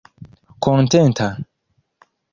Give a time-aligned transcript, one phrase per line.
[0.63, 1.27] kontenta